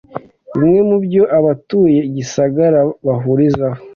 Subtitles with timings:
[0.53, 3.79] Bimwe mubyo abatuye Gisagara bahurizaho